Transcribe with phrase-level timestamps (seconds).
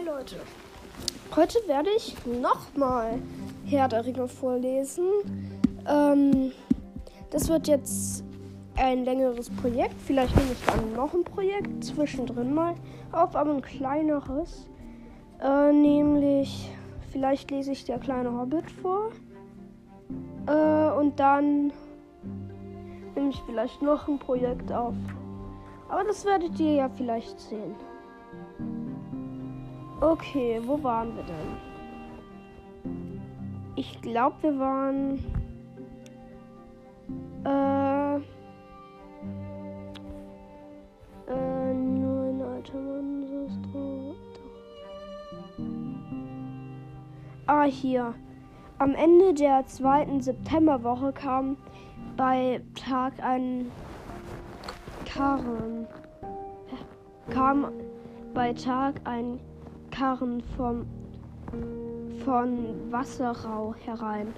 [0.00, 0.36] Hi Leute.
[1.36, 3.20] Heute werde ich nochmal
[3.66, 5.04] Herr der Ringe vorlesen.
[5.86, 6.52] Ähm,
[7.30, 8.24] das wird jetzt
[8.76, 9.94] ein längeres Projekt.
[10.06, 12.76] Vielleicht nehme ich dann noch ein Projekt zwischendrin mal
[13.12, 14.68] auf, aber ein kleineres.
[15.40, 16.70] Äh, nämlich,
[17.10, 19.10] vielleicht lese ich der kleine Hobbit vor.
[20.46, 21.72] Äh, und dann
[23.14, 24.94] nehme ich vielleicht noch ein Projekt auf.
[25.88, 27.74] Aber das werdet ihr ja vielleicht sehen.
[30.00, 31.70] Okay, wo waren wir denn?
[33.76, 35.18] Ich glaube, wir waren.
[37.44, 38.16] Äh.
[41.30, 44.14] Äh, nur ein alter Mann, ist doch.
[47.46, 48.14] Ah, hier.
[48.78, 51.58] Am Ende der zweiten Septemberwoche kam
[52.16, 53.70] bei Tag ein
[55.04, 55.86] Karren.
[57.28, 57.66] Kam
[58.32, 59.38] bei Tag ein
[60.00, 60.86] Karren vom,
[62.24, 64.28] von Wasserrau herein,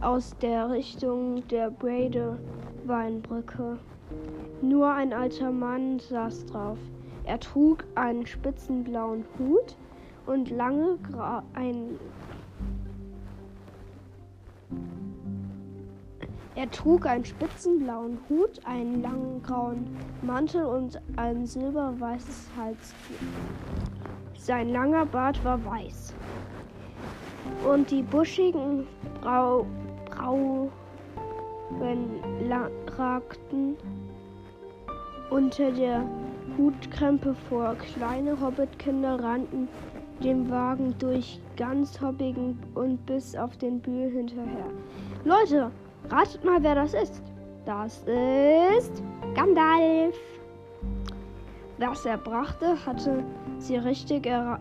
[0.00, 2.36] aus der Richtung der Brede
[2.84, 3.78] Weinbrücke.
[4.60, 6.78] Nur ein alter Mann saß drauf.
[7.22, 9.76] Er trug einen spitzen blauen Hut
[10.26, 11.96] und lange Gra ein
[16.56, 24.03] Er trug einen spitzen blauen Hut, einen langen grauen Mantel und ein silberweißes Halstuch.
[24.44, 26.12] Sein langer Bart war weiß.
[27.66, 28.86] Und die buschigen
[29.22, 29.64] Brau
[30.10, 30.68] Brauen
[32.98, 33.74] ragten
[35.30, 36.04] unter der
[36.58, 37.74] Hutkrempe vor.
[37.94, 39.66] Kleine Hobbitkinder rannten
[40.22, 44.68] dem Wagen durch ganz Hobbigen und bis auf den Bühl hinterher.
[45.24, 45.70] Leute,
[46.10, 47.22] ratet mal, wer das ist.
[47.64, 49.02] Das ist
[49.34, 50.33] Gandalf.
[51.78, 53.24] Was er brachte, hatte
[53.58, 54.60] sie richtig erra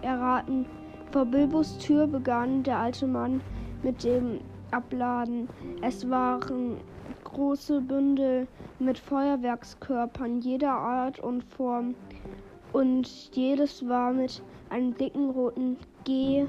[0.00, 0.66] erraten.
[1.12, 3.42] Vor Bilbos Tür begann der alte Mann
[3.82, 5.48] mit dem Abladen.
[5.82, 6.78] Es waren
[7.24, 8.48] große Bündel
[8.78, 11.94] mit Feuerwerkskörpern jeder Art und Form
[12.72, 16.46] und jedes war mit einem dicken roten G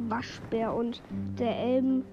[0.00, 1.02] Waschbär und
[1.38, 2.04] der Elbenrune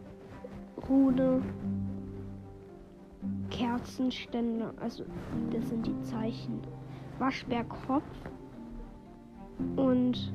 [3.53, 4.73] Kerzenständer.
[4.81, 5.05] Also
[5.51, 6.59] das sind die Zeichen.
[7.19, 8.03] Waschbärkopf
[9.75, 10.33] und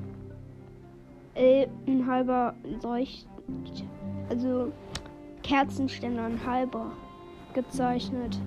[1.36, 3.28] ein halber Leucht,
[4.30, 4.72] also
[5.42, 6.90] Kerzenständer ein halber
[7.54, 8.40] gezeichnet.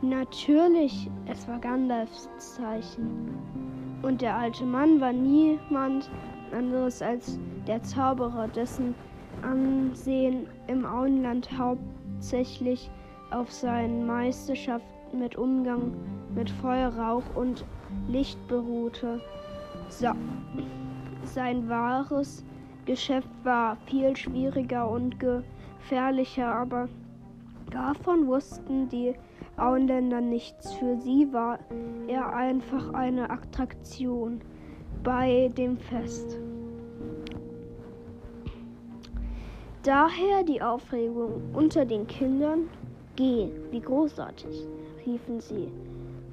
[0.00, 3.36] Natürlich, es war Gandalfs Zeichen.
[4.02, 6.10] Und der alte Mann war niemand
[6.52, 8.94] anderes als der Zauberer, dessen
[9.42, 12.90] Ansehen im Auenland hauptsächlich
[13.32, 15.92] auf seinen Meisterschaften mit Umgang
[16.34, 17.64] mit Feuer, Rauch und
[18.08, 19.20] Licht beruhte.
[21.24, 22.44] Sein wahres
[22.86, 26.88] Geschäft war viel schwieriger und gefährlicher, aber
[27.70, 29.14] davon wussten die
[29.56, 30.72] Auenländer nichts.
[30.74, 31.58] Für sie war
[32.08, 34.40] er einfach eine Attraktion
[35.04, 36.38] bei dem Fest.
[39.82, 42.68] Daher die Aufregung unter den Kindern.
[43.16, 44.66] Geh, wie großartig,
[45.04, 45.68] riefen sie.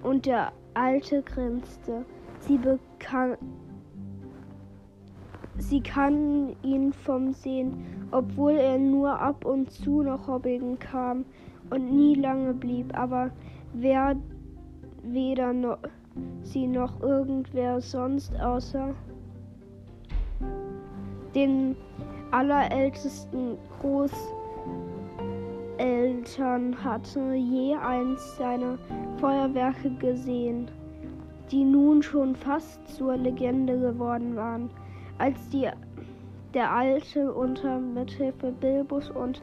[0.02, 2.06] Und der Alte grinste.
[2.40, 3.36] Sie bekam
[5.58, 11.26] Sie kannten ihn vom Sehen, obwohl er nur ab und zu nach Hobbingen kam
[11.70, 12.98] und nie lange blieb.
[12.98, 13.30] Aber
[13.74, 14.16] wer
[15.04, 15.80] weder noch,
[16.44, 18.96] sie noch irgendwer sonst außer
[21.36, 21.76] den
[22.32, 23.58] allerältesten
[26.20, 28.78] Großeltern hatte je eins seiner
[29.22, 30.70] Feuerwerke gesehen,
[31.50, 34.70] die nun schon fast zur Legende geworden waren.
[35.18, 35.70] Als die,
[36.54, 39.42] der Alte unter Mithilfe Bilbos und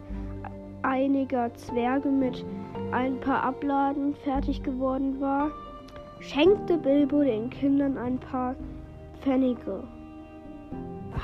[0.83, 2.45] einiger Zwerge mit
[2.93, 5.51] ein paar Abladen fertig geworden war,
[6.21, 8.55] schenkte Bilbo den Kindern ein paar
[9.21, 9.83] Pfennige.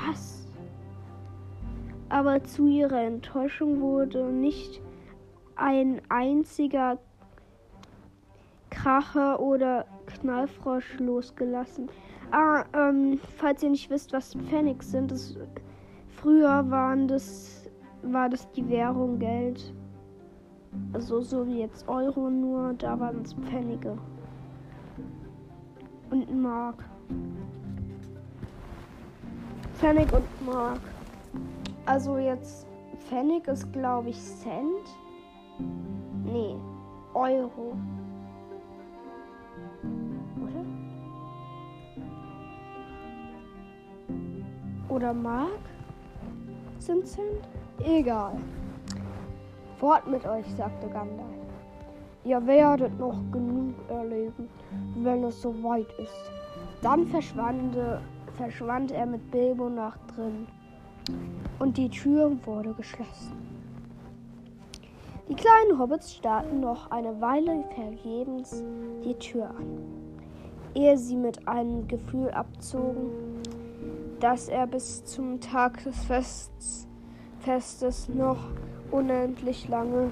[0.07, 0.47] Was?
[2.09, 4.81] Aber zu ihrer Enttäuschung wurde nicht
[5.55, 6.97] ein einziger
[8.69, 11.89] Kracher oder Knallfrosch losgelassen.
[12.31, 15.37] Ah, ähm, falls ihr nicht wisst, was Pfennig sind, das,
[16.07, 17.69] früher waren das,
[18.01, 19.73] war das die Währung Geld.
[20.93, 23.97] Also so wie jetzt Euro, nur da waren es Pfennige.
[26.09, 26.83] Und Mark.
[29.75, 30.79] Pfennig und Mark.
[31.85, 32.65] Also jetzt
[33.07, 35.02] Pfennig ist glaube ich Cent.
[36.23, 36.55] Nee,
[37.13, 37.75] Euro.
[44.93, 45.59] oder Mark
[46.77, 47.41] sind sind?
[47.83, 48.37] Egal.
[49.77, 51.27] Fort mit euch, sagte Gandalf.
[52.23, 54.47] Ihr werdet noch genug erleben,
[54.95, 56.31] wenn es soweit ist.
[56.81, 57.75] Dann verschwand,
[58.37, 60.47] verschwand er mit Bilbo nach drin
[61.59, 63.42] und die Tür wurde geschlossen.
[65.29, 68.61] Die kleinen Hobbits starrten noch eine Weile vergebens
[69.05, 69.79] die Tür an,
[70.75, 73.41] ehe sie mit einem Gefühl abzogen,
[74.19, 76.89] dass er bis zum Tag des Fests,
[77.39, 78.49] Festes noch
[78.91, 80.11] unendlich lange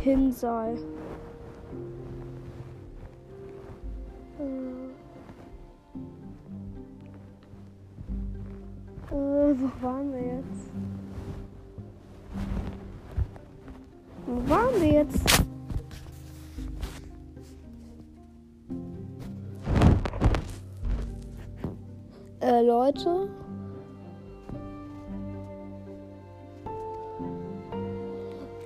[0.00, 0.76] hin sei.
[9.10, 10.61] Äh, wo waren wir jetzt?
[14.32, 15.44] Wo waren wir jetzt?
[22.40, 23.28] Äh, Leute.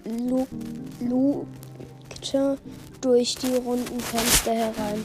[1.00, 2.58] lugte
[3.00, 5.04] durch die runden Fenster herein.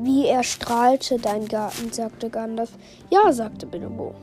[0.00, 2.70] Wie er strahlte, dein Garten, sagte Gandalf.
[3.10, 4.14] Ja, sagte Bilbo.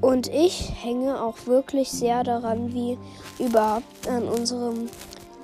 [0.00, 2.98] Und ich hänge auch wirklich sehr daran, wie
[3.38, 4.88] überhaupt an unserem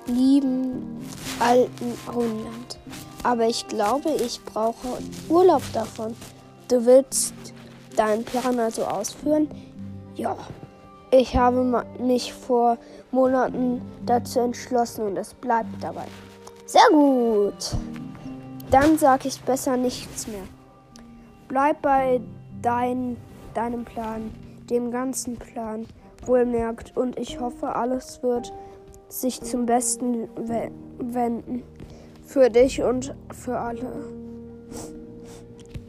[0.06, 1.00] lieben
[1.40, 2.78] alten Auenland.
[3.22, 4.98] Aber ich glaube, ich brauche
[5.28, 6.14] Urlaub davon.
[6.68, 7.34] Du willst
[7.98, 9.48] deinen Plan also ausführen?
[10.14, 10.36] Ja,
[11.10, 12.78] ich habe mich vor
[13.10, 16.06] Monaten dazu entschlossen und es bleibt dabei.
[16.66, 17.76] Sehr gut.
[18.70, 20.44] Dann sage ich besser nichts mehr.
[21.48, 22.20] Bleib bei
[22.62, 23.18] dein,
[23.52, 24.32] deinem Plan,
[24.70, 25.86] dem ganzen Plan,
[26.24, 28.52] wohlmerkt, und ich hoffe, alles wird
[29.08, 30.28] sich zum Besten
[30.98, 31.62] wenden.
[32.24, 34.08] Für dich und für alle.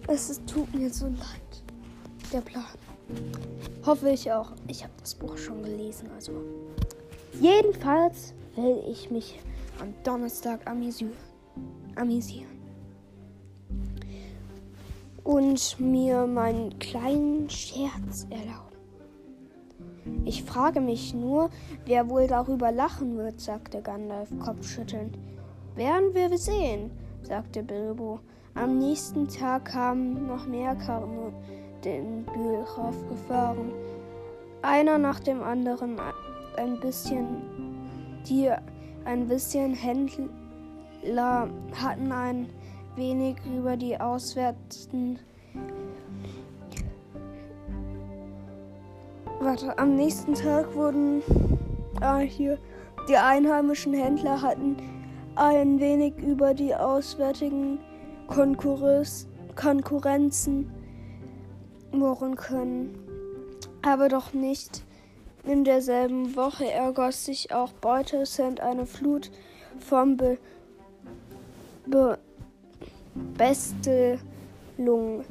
[0.07, 1.42] Es tut mir so leid
[2.33, 2.65] der Plan.
[3.85, 4.51] Hoffe ich auch.
[4.67, 6.31] Ich habe das Buch schon gelesen, also.
[7.39, 9.39] Jedenfalls will ich mich
[9.79, 11.13] am Donnerstag amüsieren.
[11.95, 12.47] amüsieren.
[15.23, 18.73] Und mir meinen kleinen Scherz erlauben.
[20.25, 21.49] Ich frage mich nur,
[21.85, 25.17] wer wohl darüber lachen wird, sagte Gandalf kopfschüttelnd.
[25.75, 26.91] Werden wir sehen,
[27.21, 28.19] sagte Bilbo.
[28.53, 31.33] Am nächsten Tag kamen noch mehr Karten
[31.83, 33.71] den Bühlhof gefahren.
[34.61, 35.99] Einer nach dem anderen
[36.57, 37.27] ein bisschen,
[38.27, 38.49] die
[39.05, 42.49] ein bisschen Händler hatten ein
[42.95, 45.19] wenig über die auswärtigen
[49.39, 51.21] Warte, am nächsten Tag wurden
[51.99, 52.57] ah, hier
[53.09, 54.77] die einheimischen Händler hatten
[55.35, 57.79] ein wenig über die auswärtigen
[58.27, 60.71] Konkurrenz, Konkurrenzen
[61.93, 62.97] murren können.
[63.81, 64.83] Aber doch nicht
[65.45, 69.31] in derselben Woche ergoss sich auch Beutelsend eine Flut
[69.79, 70.37] von Be
[71.85, 72.17] Be
[73.37, 75.23] Bestelung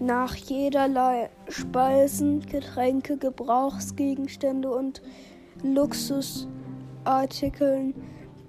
[0.00, 5.02] nach jederlei Speisen, Getränke, Gebrauchsgegenstände und
[5.62, 7.94] Luxusartikeln,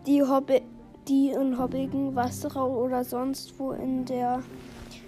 [0.08, 0.62] die, Hobby,
[1.08, 4.42] die in Hobbigen, Wasserau oder sonst wo in der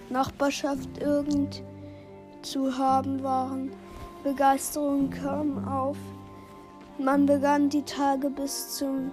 [0.10, 1.64] Nachbarschaft irgend
[2.44, 3.72] zu haben waren.
[4.24, 5.98] Begeisterung kam auf.
[7.00, 9.12] Man begann die Tage bis zum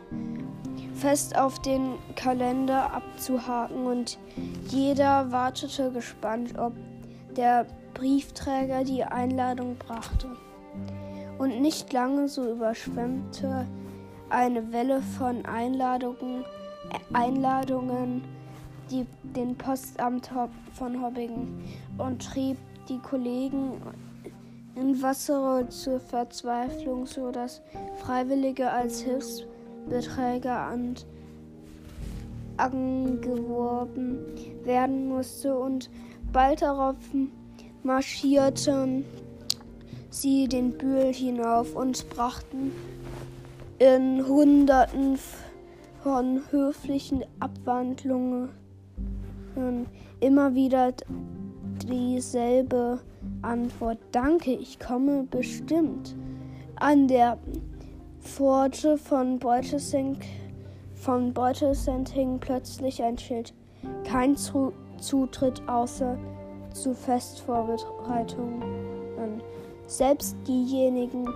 [0.95, 4.19] Fest auf den Kalender abzuhaken und
[4.69, 6.75] jeder wartete gespannt, ob
[7.37, 10.29] der Briefträger die Einladung brachte.
[11.39, 13.67] Und nicht lange so überschwemmte
[14.29, 16.45] eine Welle von Einladungen,
[17.13, 18.23] Einladungen
[18.91, 20.31] die, den Postamt
[20.73, 21.63] von Hobbingen
[21.99, 22.57] und trieb
[22.91, 23.81] die Kollegen
[24.75, 27.63] in Wasser zur Verzweiflung, so dass
[28.05, 30.77] Freiwillige als Hilfsbeträger
[32.57, 34.19] angeworben
[34.65, 35.89] werden musste und
[36.33, 36.97] bald darauf
[37.83, 39.05] marschierten
[40.11, 42.73] sie den Bühl hinauf und brachten
[43.79, 45.19] in Hunderten
[46.03, 48.51] von höflichen Abwandlungen
[50.21, 50.93] immer wieder
[51.91, 53.01] dieselbe
[53.43, 53.99] Antwort.
[54.13, 56.15] Danke, ich komme bestimmt.
[56.77, 57.39] An der
[58.21, 60.19] Pforte von Beutelsend,
[60.95, 63.53] von Beutelsend hing plötzlich ein Schild.
[64.05, 66.19] Kein Zu Zutritt außer
[66.73, 68.63] zu Festvorbereitungen.
[69.87, 71.29] Selbst diejenigen,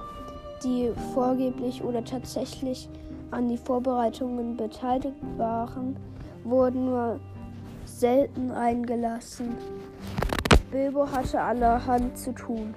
[0.62, 2.88] die vorgeblich oder tatsächlich
[3.30, 5.96] an die Vorbereitungen beteiligt waren,
[6.44, 7.18] wurden nur
[7.84, 9.56] selten eingelassen.
[10.74, 12.74] Bilbo hatte allerhand zu tun.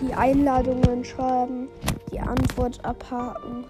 [0.00, 1.68] Die Einladungen schreiben,
[2.10, 3.66] die Antwort abhaken,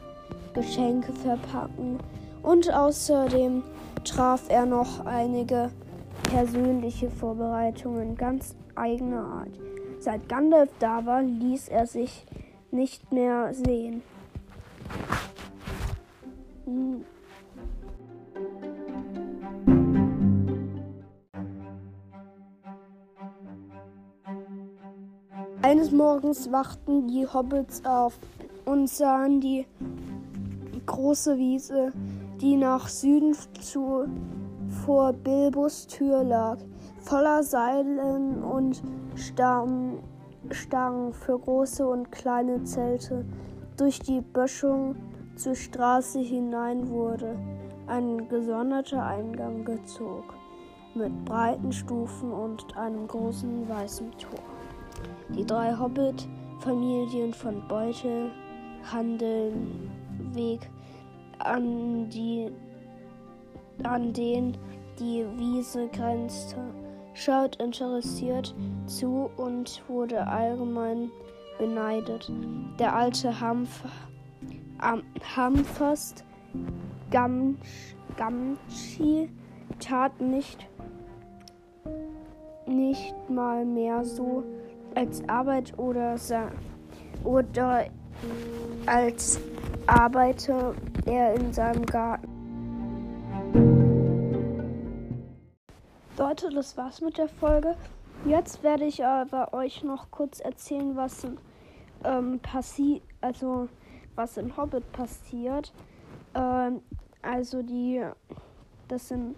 [0.55, 1.99] Geschenke verpacken
[2.45, 3.64] und außerdem
[4.05, 5.73] traf er noch einige
[6.31, 9.59] persönliche Vorbereitungen ganz eigener Art.
[9.99, 12.26] Seit Gandalf da war, ließ er sich
[12.71, 14.03] nicht mehr sehen.
[25.75, 28.16] Eines Morgens wachten die Hobbits auf
[28.64, 29.66] und sahen die
[30.87, 31.90] große Wiese,
[32.40, 34.04] die nach Süden zu
[34.85, 36.59] vor Bilbos Tür lag,
[37.00, 38.85] voller Seilen und
[39.16, 39.99] Stangen,
[40.52, 43.25] Stangen für große und kleine Zelte.
[43.76, 44.95] Durch die Böschung
[45.35, 47.37] zur Straße hinein wurde
[47.88, 50.35] ein gesonderter Eingang gezogen,
[50.95, 54.53] mit breiten Stufen und einem großen weißen Tor.
[55.37, 58.31] Die drei Hobbit-Familien von Beutel
[58.93, 59.91] handeln
[60.33, 60.71] Weg
[61.38, 62.50] an, die,
[63.83, 64.57] an den
[64.99, 66.57] die Wiese grenzte,
[67.14, 68.55] schaut interessiert
[68.87, 71.11] zu und wurde allgemein
[71.59, 72.31] beneidet.
[72.79, 73.85] Der alte Hamf,
[74.79, 75.03] am,
[75.37, 76.25] Hamfast
[77.11, 79.31] Gamsch, Gamschi
[79.81, 80.69] tat nicht,
[82.67, 84.45] nicht mal mehr so,
[84.94, 86.16] als Arbeit oder,
[87.24, 87.86] oder
[88.86, 89.40] als
[89.86, 90.74] arbeite
[91.06, 92.28] er in seinem Garten.
[96.16, 97.76] Leute, das war's mit der Folge.
[98.24, 101.26] Jetzt werde ich aber euch noch kurz erzählen, was
[102.04, 103.68] ähm, passiert, also
[104.14, 105.72] was in Hobbit passiert.
[106.34, 106.80] Ähm,
[107.20, 108.02] also die,
[108.88, 109.34] das sind,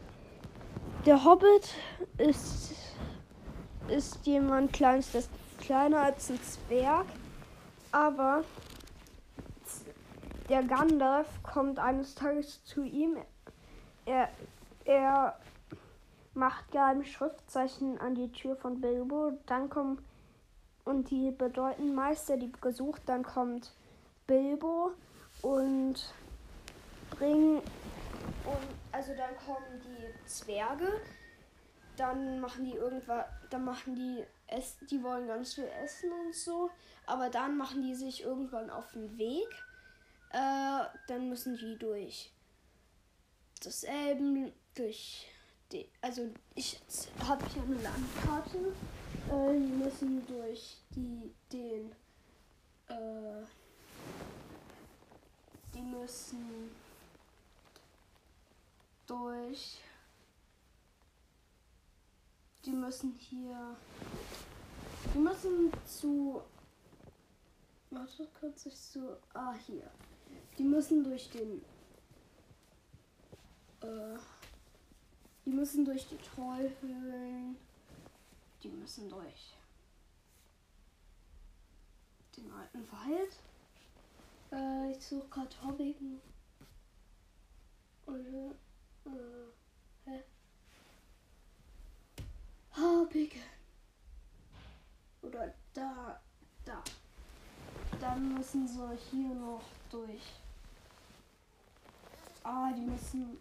[1.06, 1.74] der Hobbit
[2.18, 2.74] ist
[3.88, 5.28] ist jemand kleines, das
[5.66, 7.06] kleiner als ein Zwerg,
[7.90, 8.44] aber
[10.48, 13.16] der Gandalf kommt eines Tages zu ihm.
[14.04, 14.28] Er,
[14.84, 15.36] er
[16.34, 19.32] macht geheime Schriftzeichen an die Tür von Bilbo.
[19.46, 19.98] Dann kommen
[20.84, 23.02] und die bedeuten Meister, die gesucht.
[23.06, 23.72] Dann kommt
[24.28, 24.92] Bilbo
[25.42, 26.14] und
[27.10, 31.00] bringen und also dann kommen die Zwerge.
[31.96, 36.70] Dann machen die irgendwas, dann machen die es, die wollen ganz viel essen und so,
[37.06, 39.48] aber dann machen die sich irgendwann auf den Weg.
[40.30, 42.30] Äh, dann müssen die durch
[43.62, 45.26] das Elben, durch
[45.72, 46.80] die, also ich
[47.26, 48.58] habe hier eine Landkarte.
[49.30, 51.92] Äh, die müssen durch die den
[52.88, 53.44] äh,
[55.74, 56.70] die müssen
[59.06, 59.78] durch
[62.86, 63.76] müssen hier
[65.12, 66.42] die müssen zu
[67.90, 69.90] warte kurz ich zu ah hier
[70.56, 71.62] die müssen durch den
[73.82, 74.18] äh,
[75.46, 77.56] die müssen durch die Trollhöhlen.
[78.62, 79.54] Die müssen durch
[82.36, 83.32] den alten Wald.
[84.50, 86.20] Äh, ich suche gerade Hobbigen.
[88.06, 88.54] Oder.
[89.04, 90.24] Äh, hä?
[92.76, 93.42] Hobbigen.
[95.22, 96.20] Oder da.
[96.64, 96.82] Da.
[98.00, 100.22] Dann müssen sie hier noch durch.
[102.42, 103.38] Ah, die müssen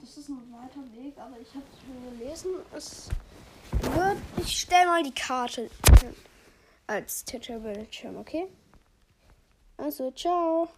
[0.00, 2.50] das ist ein weiter Weg, aber ich habe schon gelesen.
[2.74, 3.08] Es
[3.80, 4.16] wird.
[4.36, 5.70] Ich stelle mal die Karte
[6.86, 8.48] als Titerbildschirm, okay?
[9.76, 10.68] Also, ciao.